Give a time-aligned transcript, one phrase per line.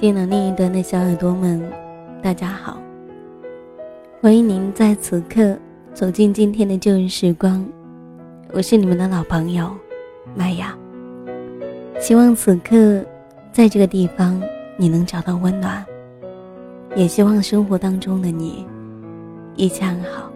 [0.00, 1.60] 电脑另一端的小耳朵们，
[2.20, 2.78] 大家好！
[4.20, 5.56] 欢迎您在此刻
[5.94, 7.64] 走进今天的旧日时光，
[8.52, 9.70] 我是你们的老朋友
[10.34, 10.76] 麦雅。
[12.00, 13.04] 希望此刻
[13.52, 14.42] 在这个地方
[14.76, 15.84] 你能找到温暖，
[16.96, 18.66] 也希望生活当中的你
[19.54, 20.30] 一切安好。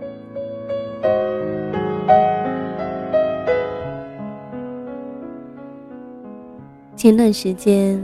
[6.96, 8.00] 前段时间。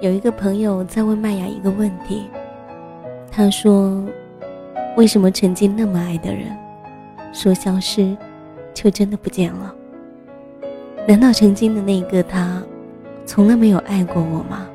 [0.00, 2.26] 有一个朋友在问麦雅一个问题，
[3.36, 4.00] 他说
[4.96, 6.56] ：“为什么曾经那么爱的人，
[7.32, 8.16] 说消失，
[8.72, 9.74] 就真的不见了？
[11.04, 12.62] 难道曾经的那个他，
[13.26, 14.68] 从来没有爱过我吗？”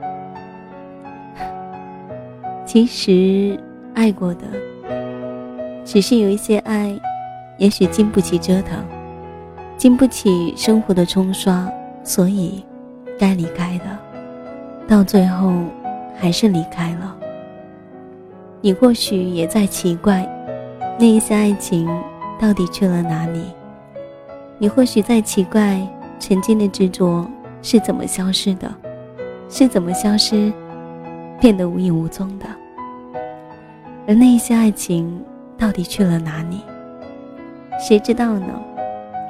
[2.68, 3.58] 其实，
[3.96, 4.42] 爱过的，
[5.86, 6.94] 只是有一些爱，
[7.60, 8.84] 也许经不起折腾，
[9.78, 11.72] 经不起生活的冲刷，
[12.04, 12.62] 所以
[13.18, 13.86] 该离开的。
[14.86, 15.54] 到最后，
[16.18, 17.16] 还是离开了。
[18.62, 20.28] 你或许也在奇怪，
[21.00, 21.88] 那一些爱情
[22.40, 23.42] 到底去了哪里？
[24.58, 25.80] 你或许在奇怪，
[26.20, 27.26] 曾经的执着
[27.62, 28.70] 是怎么消失的，
[29.50, 30.52] 是怎么消失，
[31.40, 32.46] 变得无影无踪的？
[34.08, 35.24] 而那一些爱情
[35.58, 36.62] 到底去了哪里？
[37.80, 38.48] 谁知道呢？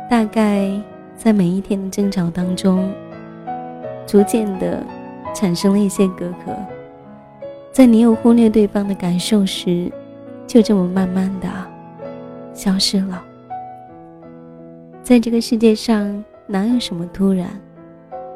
[0.10, 0.72] 大概
[1.16, 2.92] 在每一天的争吵当中，
[4.06, 4.84] 逐渐的。
[5.32, 6.58] 产生了一些隔阂，
[7.80, 9.90] 在你有忽略对方的感受时，
[10.46, 11.48] 就这么慢慢的
[12.54, 13.24] 消失了。
[15.02, 17.48] 在这个世界上，哪有什么突然？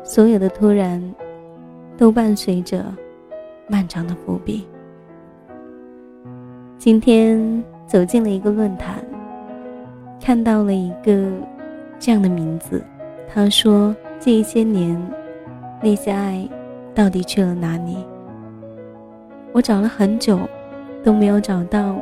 [0.01, 1.03] 所有的突然，
[1.97, 2.85] 都伴随着
[3.67, 4.65] 漫长的伏笔。
[6.77, 9.03] 今天走进了一个论坛，
[10.21, 11.29] 看到了一个
[11.99, 12.81] 这样的名字，
[13.27, 14.97] 他说：“这一些年，
[15.81, 16.47] 那些爱。”
[16.95, 17.97] 到底去了哪里？
[19.53, 20.49] 我找了很久，
[21.03, 21.95] 都没有找到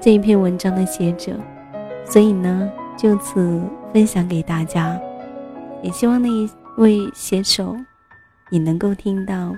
[0.00, 1.32] 这一篇文章的写者，
[2.04, 2.68] 所以呢，
[2.98, 3.62] 就此
[3.94, 5.00] 分享给大家，
[5.82, 7.76] 也希望那一位写手，
[8.50, 9.54] 你能够听到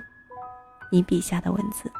[0.91, 1.91] 你笔下的文字。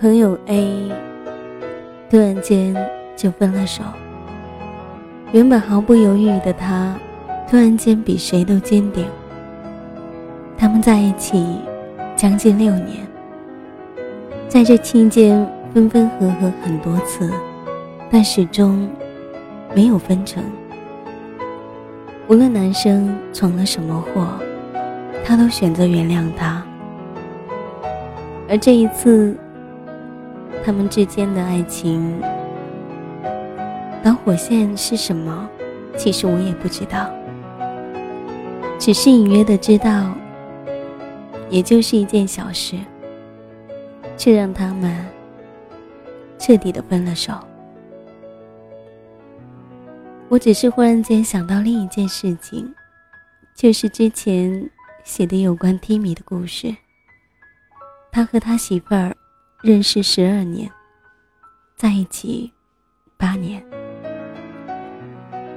[0.00, 0.90] 朋友 A
[2.08, 2.74] 突然间
[3.14, 3.82] 就分了手。
[5.30, 6.96] 原本毫不犹豫的他，
[7.46, 9.04] 突然间比谁都坚定。
[10.56, 11.58] 他们在一起
[12.16, 13.06] 将近六年，
[14.48, 17.30] 在这期间分分合合很多次，
[18.10, 18.88] 但始终
[19.74, 20.42] 没有分成。
[22.26, 24.26] 无论男生闯了什么祸，
[25.22, 26.64] 他都选择原谅他。
[28.48, 29.36] 而这一次。
[30.64, 32.20] 他们之间的爱情
[34.02, 35.48] 导火线是什么？
[35.96, 37.10] 其实我也不知道，
[38.78, 40.14] 只是隐约的知道，
[41.50, 42.76] 也就是一件小事，
[44.16, 45.04] 却让他们
[46.38, 47.34] 彻底的分了手。
[50.28, 52.72] 我只是忽然间想到另一件事情，
[53.54, 54.70] 就是之前
[55.04, 56.74] 写的有关 Timmy 的故事，
[58.10, 59.14] 他和他媳妇儿。
[59.62, 60.70] 认识十二年，
[61.76, 62.50] 在一起
[63.18, 63.62] 八年。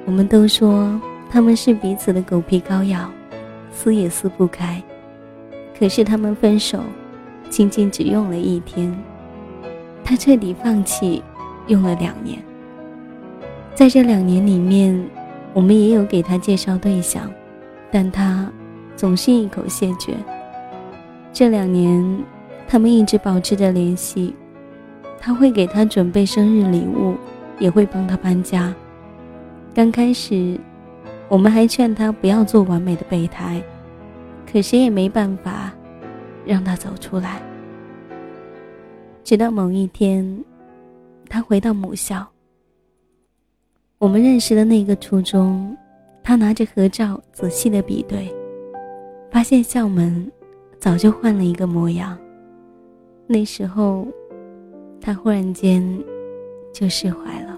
[0.05, 0.99] 我们都说
[1.29, 3.09] 他们是彼此的狗皮膏药，
[3.71, 4.83] 撕也撕不开。
[5.79, 6.81] 可是他们分手，
[7.49, 8.93] 仅仅只用了一天，
[10.03, 11.23] 他彻底放弃，
[11.67, 12.37] 用了两年。
[13.73, 15.01] 在这两年里面，
[15.53, 17.31] 我们也有给他介绍对象，
[17.89, 18.51] 但他
[18.97, 20.13] 总是一口谢绝。
[21.31, 22.21] 这两年。
[22.67, 24.33] 他们一直保持着联系，
[25.19, 27.15] 他会给他准备生日礼物，
[27.59, 28.73] 也会帮他搬家。
[29.73, 30.59] 刚开始，
[31.29, 33.61] 我们还劝他不要做完美的备胎，
[34.51, 35.71] 可谁也没办法
[36.45, 37.41] 让他走出来。
[39.23, 40.43] 直到某一天，
[41.29, 42.27] 他回到母校，
[43.97, 45.75] 我们认识的那个初中，
[46.23, 48.33] 他拿着合照仔细的比对，
[49.31, 50.29] 发现校门
[50.79, 52.17] 早就换了一个模样。
[53.27, 54.07] 那时候，
[54.99, 55.81] 他忽然间
[56.73, 57.52] 就释怀了。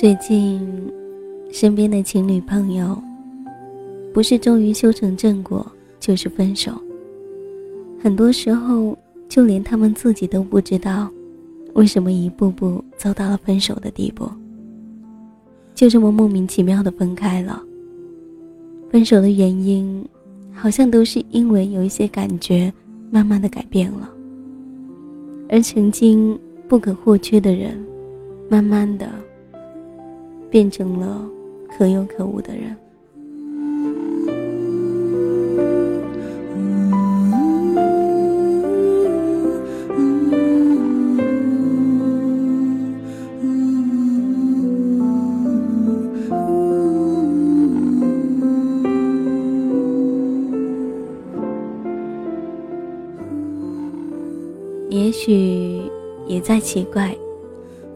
[0.00, 0.64] 最近，
[1.50, 2.96] 身边的情侣朋友，
[4.14, 5.66] 不是终于修成正果，
[5.98, 6.70] 就是分手。
[8.00, 8.96] 很多时候，
[9.28, 11.10] 就连他们自己都不知道，
[11.74, 14.30] 为什么一步步走到了分手的地步。
[15.74, 17.60] 就这么莫名其妙的分开了。
[18.92, 20.06] 分手的原因，
[20.52, 22.72] 好像都是因为有一些感觉
[23.10, 24.08] 慢慢的改变了，
[25.48, 27.84] 而曾经不可或缺的人，
[28.48, 29.10] 慢慢的。
[30.50, 31.28] 变成了
[31.76, 32.76] 可有可无的人。
[54.90, 55.82] 也许
[56.26, 57.14] 也在奇怪，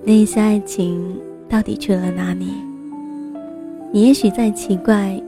[0.05, 1.19] 那些爱情。
[1.53, 2.47] 到底去了哪里？
[3.93, 5.23] 你也许在奇怪，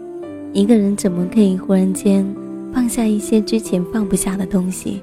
[0.55, 2.25] 一个人怎么可以忽然间
[2.73, 5.03] 放下一些之前放不下的东西？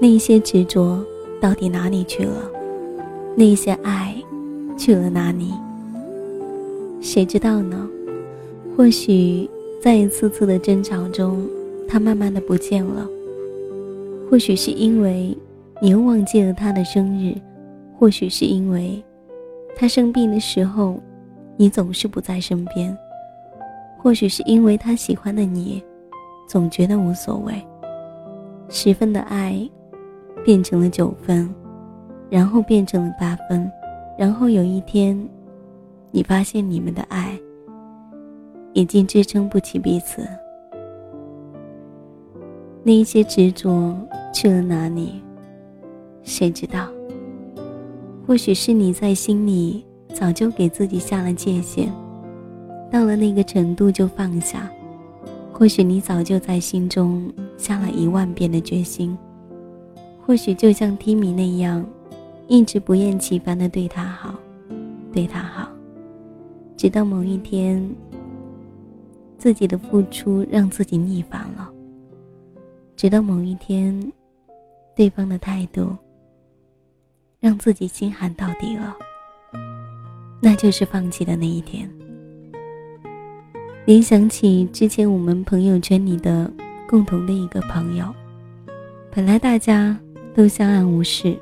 [0.00, 1.00] 那些执着
[1.40, 2.50] 到底哪里去了？
[3.36, 4.16] 那些爱
[4.76, 5.52] 去了哪里？
[7.00, 7.88] 谁知道呢？
[8.76, 9.48] 或许
[9.80, 11.40] 在一次次的争吵中，
[11.86, 13.08] 他慢慢的不见了。
[14.28, 15.38] 或许是因为
[15.80, 17.32] 你又忘记了他的生日，
[17.96, 19.00] 或许是因为。
[19.74, 21.00] 他生病的时候，
[21.56, 22.96] 你总是不在身边。
[23.98, 25.82] 或许是因为他喜欢的你，
[26.48, 27.54] 总觉得无所谓。
[28.68, 29.68] 十分的爱，
[30.44, 31.52] 变成了九分，
[32.28, 33.70] 然后变成了八分，
[34.18, 35.16] 然后有一天，
[36.10, 37.38] 你发现你们的爱
[38.72, 40.26] 已经支撑不起彼此。
[42.82, 43.96] 那一些执着
[44.32, 45.22] 去了哪里？
[46.22, 46.88] 谁知道？
[48.26, 49.84] 或许是你在心里
[50.14, 51.92] 早就给自己下了界限，
[52.90, 54.70] 到了那个程度就放下。
[55.52, 59.16] 或许你早就在心中下了一万遍的决心。
[60.24, 61.84] 或许就像 Timmy 那样，
[62.48, 64.34] 一直不厌其烦的对他好，
[65.12, 65.68] 对他好，
[66.76, 67.88] 直到某一天，
[69.36, 71.70] 自己的付出让自己腻烦了。
[72.96, 74.12] 直到某一天，
[74.94, 75.88] 对方的态度。
[77.42, 78.96] 让自己心寒到底了，
[80.40, 81.90] 那就是放弃的那一天。
[83.84, 86.48] 联想起之前我们朋友圈里的
[86.88, 88.06] 共同的一个朋友，
[89.10, 89.98] 本来大家
[90.36, 91.36] 都相安无事，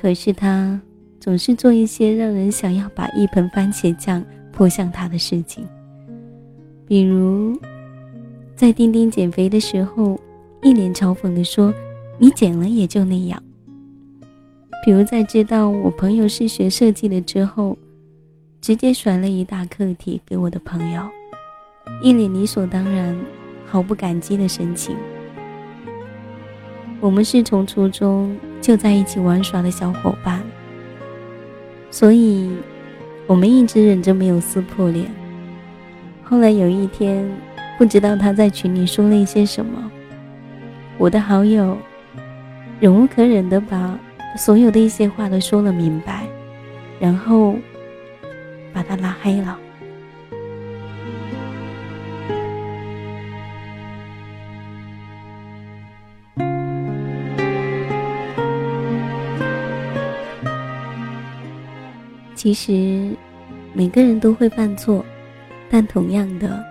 [0.00, 0.80] 可是他
[1.20, 5.68] 总是做一些让人想要把一盆番茄酱泼向他的事情，
[6.86, 7.54] 比如
[8.56, 10.18] 在丁丁减肥的时候，
[10.62, 11.74] 一脸嘲讽的说
[12.16, 13.38] ：“你减了也就那样。”
[14.82, 17.76] 比如在知道我朋友是学设计的之后，
[18.62, 21.02] 直接甩了一大课题给我的朋友，
[22.02, 23.14] 一脸理所当然、
[23.66, 24.96] 毫不感激的神情。
[26.98, 30.42] 我们是从初中就在一起玩耍的小伙伴，
[31.90, 32.50] 所以
[33.26, 35.10] 我们一直忍着没有撕破脸。
[36.22, 37.30] 后来有一天，
[37.76, 39.90] 不知道他在群里说了一些什么，
[40.96, 41.76] 我的好友
[42.80, 43.98] 忍无可忍的把。
[44.36, 46.26] 所有的一些话都说了明白，
[46.98, 47.56] 然后
[48.72, 49.58] 把他拉黑了。
[62.34, 63.14] 其实
[63.74, 65.04] 每个人都会犯错，
[65.68, 66.64] 但同样的，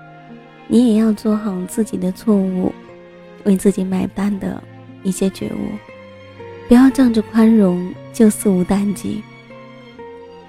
[0.67, 2.73] 你也要做好自己的错误，
[3.43, 4.61] 为自己买单的
[5.03, 5.98] 一些觉悟。
[6.69, 9.23] 不要仗着宽容就肆无惮忌。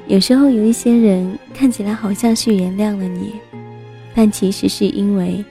[0.06, 3.32] 有时候有一些人看起来好像是原谅了你，
[4.14, 5.42] 但其实是因为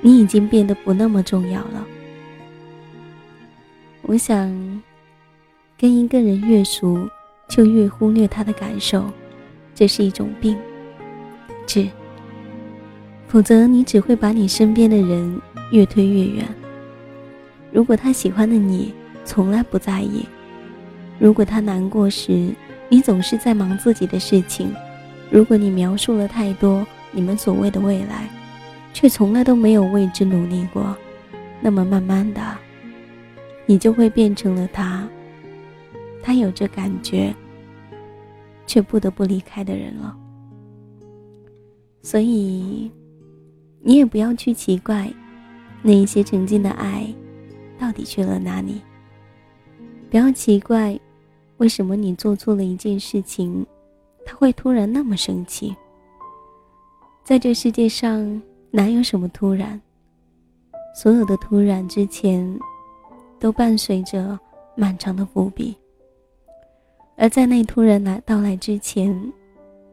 [0.00, 1.86] 你已经变得不那么重要了。
[4.02, 4.82] 我想，
[5.78, 7.08] 跟一个人越熟，
[7.46, 9.04] 就越忽略他的感受，
[9.76, 10.56] 这是一种病，
[11.68, 11.86] 治。
[13.28, 16.44] 否则你只会把你身边的人越推越远。
[17.70, 18.92] 如果他喜欢的你。
[19.24, 20.26] 从来不在意。
[21.18, 22.52] 如果他难过时，
[22.88, 24.72] 你总是在忙自己的事情，
[25.30, 28.28] 如果你描述了太多你们所谓的未来，
[28.92, 30.96] 却从来都没有为之努力过，
[31.60, 32.40] 那么慢慢的，
[33.66, 35.08] 你就会变成了他，
[36.22, 37.34] 他有着感觉，
[38.66, 40.16] 却不得不离开的人了。
[42.02, 42.90] 所以，
[43.80, 45.10] 你也不要去奇怪，
[45.80, 47.06] 那一些曾经的爱，
[47.78, 48.82] 到底去了哪里？
[50.14, 50.96] 不要奇怪，
[51.56, 53.66] 为什么你做错了一件事情，
[54.24, 55.74] 他会突然那么生气？
[57.24, 58.40] 在这世界上。
[58.70, 59.80] 哪有什么突然？
[60.94, 62.48] 所有的突然之前，
[63.40, 64.38] 都伴随着
[64.76, 65.74] 漫长的伏笔。
[67.16, 69.32] 而在那突然来到来之前，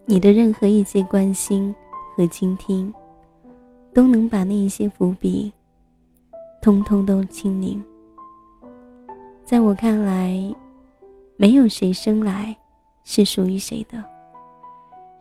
[0.05, 1.73] 你的任何一些关心
[2.15, 2.93] 和倾听，
[3.91, 5.51] 都能把那一些伏笔，
[6.61, 7.83] 通通都清零。
[9.51, 10.41] 在我看来，
[11.36, 12.55] 没有谁生来
[13.03, 14.01] 是属于谁的。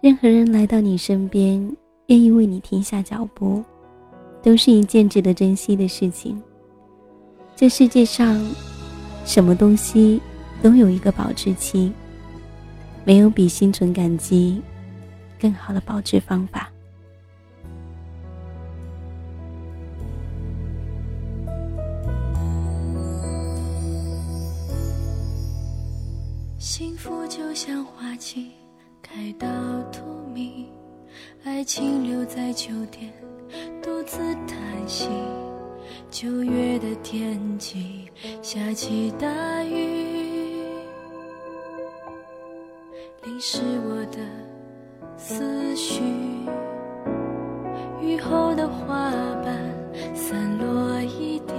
[0.01, 1.77] 任何人来到你身边。
[2.07, 3.65] 愿意为你停下脚步，
[4.41, 6.41] 都是一件值得珍惜的事情。
[7.57, 8.41] 这世界上，
[9.25, 10.21] 什么东西
[10.63, 11.93] 都有一个保质期，
[13.05, 14.63] 没有比心存感激
[15.41, 16.71] 更好的保质方法。
[29.03, 29.49] 开到
[29.91, 30.03] 荼
[30.35, 30.67] 蘼。
[31.45, 33.13] 爱情留在秋天，
[33.83, 35.09] 独自叹息。
[36.11, 38.09] 九月的天气，
[38.43, 40.63] 下起大雨，
[43.25, 44.19] 淋湿我的
[45.17, 46.03] 思绪。
[48.01, 49.11] 雨后的花
[49.45, 49.57] 瓣
[50.15, 51.55] 散落一地，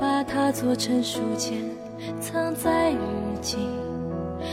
[0.00, 1.62] 把它做成书签，
[2.20, 2.98] 藏在日
[3.40, 3.56] 记。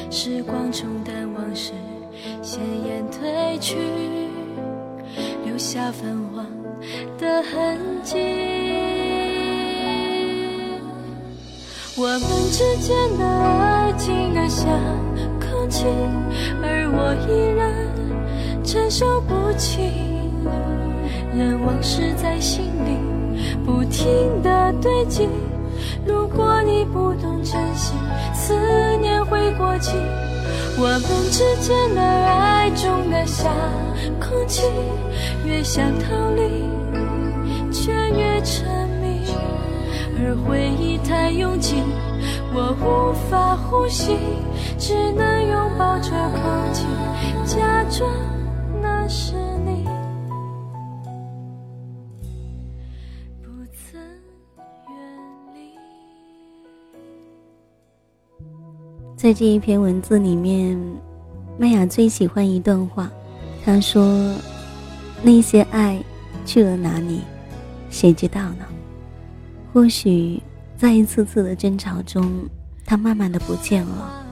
[0.10, 1.74] 时光冲淡往事。
[2.42, 3.78] 鲜艳褪去，
[5.46, 6.46] 留下泛黄
[7.18, 8.18] 的痕迹。
[11.98, 12.22] 我们
[12.52, 14.68] 之间的爱静得像
[15.40, 15.86] 空气，
[16.62, 19.92] 而我依然承受不起。
[21.36, 22.98] 任往事在心里
[23.66, 25.30] 不停地堆积。
[26.06, 27.94] 如果你不懂珍惜，
[28.52, 29.96] 思念会过期。
[30.78, 33.50] 我们之间的爱重得像
[34.20, 34.64] 空气，
[35.46, 36.66] 越想逃离，
[37.72, 39.22] 却越沉迷。
[40.20, 41.76] 而回忆太拥挤，
[42.54, 44.18] 我无法呼吸，
[44.78, 46.86] 只能拥抱着空气，
[47.46, 48.10] 假装
[48.82, 49.34] 那是
[59.22, 60.76] 在这一篇文字里面，
[61.56, 63.08] 麦雅最喜欢一段话。
[63.64, 64.34] 她说
[65.22, 66.04] ：“那些爱
[66.44, 67.22] 去了哪里？
[67.92, 68.66] 谁知道呢？
[69.72, 70.42] 或许
[70.76, 72.28] 在一次次的争吵中，
[72.84, 74.26] 他慢慢的不见了。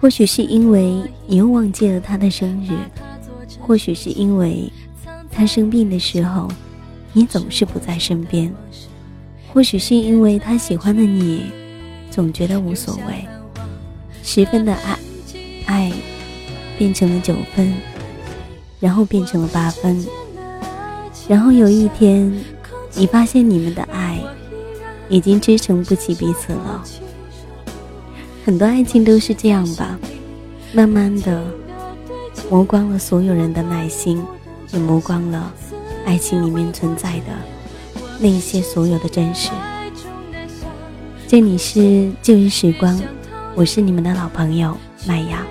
[0.00, 2.70] 或许是因为你又忘记了他的生日，
[3.60, 4.72] 或许是因为
[5.30, 6.48] 他生病的时候，
[7.12, 8.50] 你总是不在身边，
[9.52, 11.42] 或许是因为他喜欢的你，
[12.10, 13.28] 总觉得无所谓。”
[14.30, 14.98] 十分的爱，
[15.64, 15.92] 爱
[16.76, 17.72] 变成了九分，
[18.78, 20.06] 然后变成了八分，
[21.26, 22.30] 然后有一天，
[22.92, 24.20] 你发现你们的爱
[25.08, 26.84] 已经支撑不起彼此了。
[28.44, 29.98] 很多爱情都是这样吧，
[30.74, 31.42] 慢慢的
[32.50, 34.22] 磨光了所有人的耐心，
[34.74, 35.50] 也磨光了
[36.04, 37.32] 爱情里面存在的
[38.18, 39.48] 那些所有的真实。
[41.26, 43.00] 这里是旧日时光。
[43.58, 45.44] 我是你们的老朋友麦芽，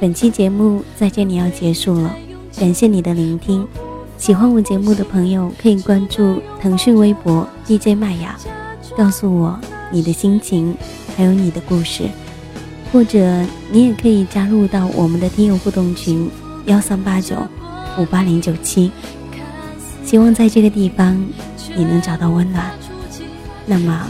[0.00, 2.12] 本期节目在这里要结束了，
[2.58, 3.64] 感谢你的聆听。
[4.18, 8.36] 喜欢我节目的朋友可以关注腾讯微博 DJ 麦芽，
[8.96, 9.56] 告诉我
[9.92, 10.76] 你的心情，
[11.16, 12.02] 还有你的故事，
[12.92, 16.28] 或者你也可以加入到我们的听友互动群
[16.66, 17.36] 幺三八九
[17.96, 18.90] 五八零九七。
[20.04, 21.24] 希望在这个地方
[21.76, 22.72] 你能找到温暖。
[23.66, 24.08] 那么，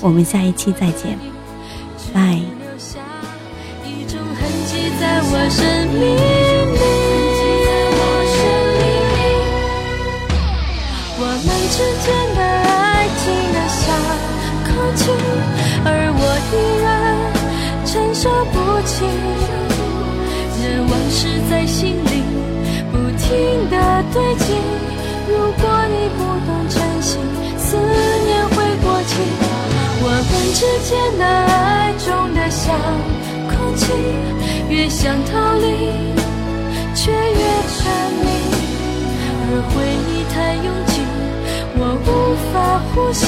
[0.00, 1.18] 我们下一期再见。
[2.14, 2.98] 爱留下
[3.84, 5.62] 一种痕迹在我生
[5.92, 6.18] 命里
[11.20, 13.84] 我们之间的爱静得像
[14.64, 15.00] 空气
[15.84, 16.22] 而我
[16.52, 16.86] 依然
[17.84, 18.94] 承受不起
[20.62, 21.18] 任往事
[21.50, 21.97] 在心
[30.58, 32.74] 时间那爱中的香，
[33.48, 33.92] 空气
[34.68, 35.92] 越想逃离，
[36.96, 37.38] 却越
[37.68, 37.86] 沉
[38.18, 38.26] 迷，
[39.44, 40.98] 而回忆太拥挤，
[41.76, 42.10] 我无
[42.52, 43.22] 法呼吸。